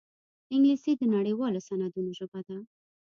[0.53, 2.57] انګلیسي د نړيوالو سندونو ژبه ده